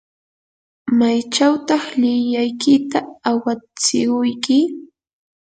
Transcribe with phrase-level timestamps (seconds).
[0.97, 4.57] ¿maychawtaq llikllaykita awatsirquyki?